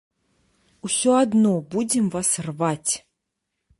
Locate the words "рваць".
2.47-2.93